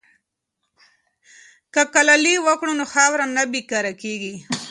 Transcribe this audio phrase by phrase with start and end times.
[1.73, 4.35] که کلالي وکړو نو خاوره نه بې کاره کیږي.